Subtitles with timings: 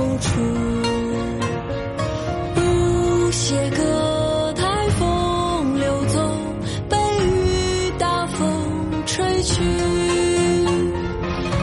[0.00, 0.30] 谋出。
[2.54, 6.18] 不写歌台风流走，
[6.88, 8.46] 被雨大风
[9.04, 9.62] 吹去。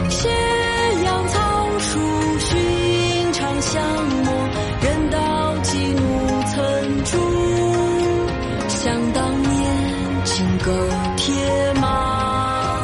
[0.08, 0.28] 斜
[1.04, 1.98] 阳草树
[2.38, 3.82] 寻常香
[4.24, 4.32] 陌，
[4.82, 6.00] 人道几怒
[6.46, 7.18] 曾住。
[8.68, 9.52] 想当年
[10.24, 10.70] 金戈
[11.16, 12.78] 铁马，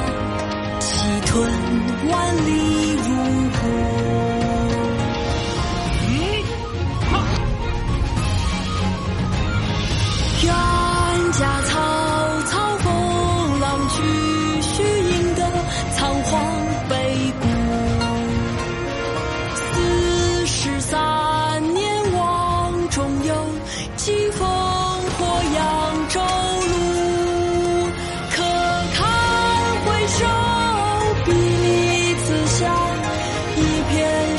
[0.80, 0.88] 气
[1.26, 1.48] 吞
[2.08, 2.50] 万里
[2.96, 3.08] 如
[3.52, 3.93] 虎。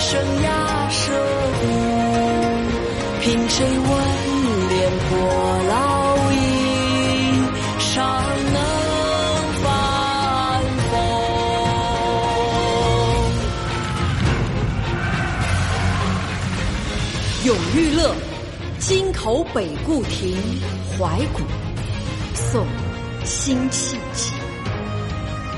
[0.07, 0.47] 生涯
[0.91, 1.11] 涉
[1.61, 1.65] 谷。
[3.21, 3.89] 凭谁问
[4.69, 5.09] 廉颇
[5.67, 6.35] 老矣，
[7.79, 7.97] 尚
[8.53, 8.59] 能
[9.63, 9.65] 反
[10.91, 10.93] 讽？
[17.45, 18.13] 咏玉乐，
[18.77, 20.37] 京口北固亭
[20.99, 21.39] 怀古。
[22.35, 22.61] 宋·
[23.25, 24.33] 辛弃疾。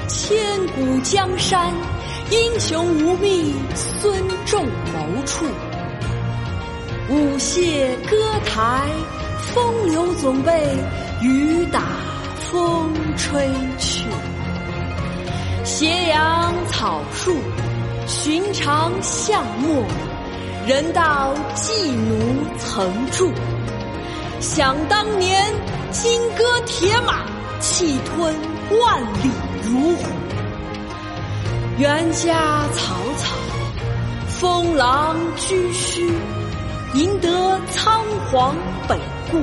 [0.07, 1.73] 千古江山，
[2.29, 4.13] 英雄无觅孙
[4.45, 5.45] 仲谋处。
[7.09, 8.85] 舞榭歌台，
[9.53, 10.75] 风流总被
[11.21, 11.81] 雨打
[12.51, 14.03] 风吹去。
[15.63, 17.33] 斜阳草树，
[18.07, 19.85] 寻常巷陌，
[20.67, 23.31] 人道寄奴曾住。
[24.41, 25.45] 想当年，
[25.91, 27.25] 金戈铁马，
[27.61, 28.35] 气吞
[28.81, 29.31] 万里
[29.63, 30.03] 如虎。
[31.77, 33.35] 冤家草草，
[34.27, 36.11] 封狼居胥，
[36.95, 37.29] 赢得
[37.71, 38.55] 仓皇
[38.87, 38.97] 北
[39.31, 39.37] 顾。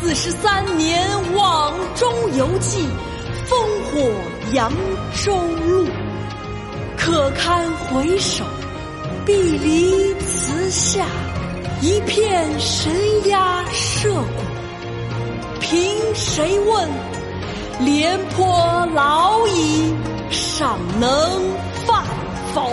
[0.00, 2.88] 四十三年望中犹记，
[3.46, 3.54] 烽
[3.92, 4.10] 火
[4.54, 4.72] 扬
[5.24, 5.86] 州路。
[6.96, 8.44] 可堪回首，
[9.24, 11.06] 碧离词下，
[11.80, 12.92] 一片神
[13.28, 14.42] 鸦社鼓。
[15.60, 15.78] 凭
[16.12, 16.88] 谁问？
[17.84, 19.94] 廉颇老矣，
[20.34, 21.08] 尚能
[21.86, 22.04] 饭
[22.52, 22.72] 否？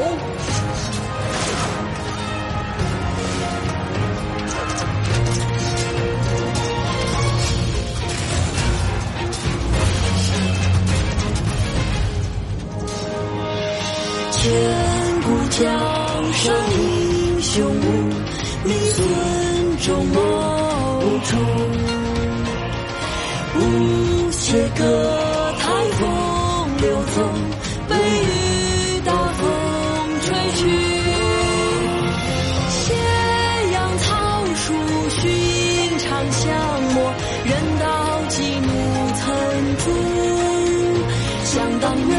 [14.31, 14.51] 千
[15.21, 17.83] 古江山英雄无，
[18.63, 20.19] 迷孙中谋
[21.25, 21.37] 出。
[23.53, 24.81] 无歇歌
[27.13, 27.17] 风
[27.89, 29.43] 被，雨打风
[30.21, 30.59] 吹去。
[32.69, 32.93] 斜
[33.73, 34.07] 阳草
[34.55, 34.73] 树
[35.09, 35.19] 寻
[35.99, 36.41] 常巷
[36.93, 37.13] 陌，
[37.43, 37.85] 人道
[38.29, 38.67] 寄奴
[39.19, 39.23] 曾
[39.77, 39.83] 住。
[41.43, 42.09] 想当年，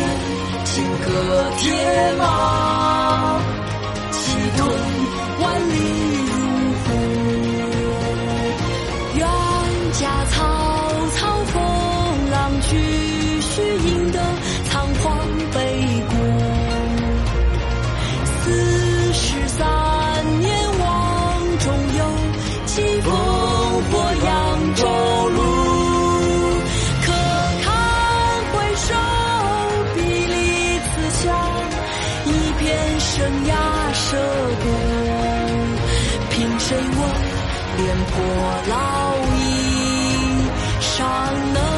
[0.65, 1.09] 金戈
[1.59, 1.65] 铁
[2.19, 2.23] 马，
[34.53, 34.65] 涉谷。
[36.31, 36.93] 凭谁问？
[37.79, 38.13] 廉颇
[38.69, 38.75] 老
[39.39, 39.41] 矣，
[40.81, 41.01] 尚
[41.55, 41.72] 能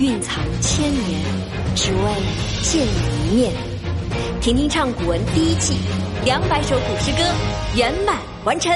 [0.00, 1.20] 蕴藏千年，
[1.76, 1.98] 只为
[2.62, 3.52] 见你一面。
[4.40, 5.76] 婷婷唱古文第一季，
[6.24, 7.18] 两百首古诗歌
[7.76, 8.72] 圆满完成。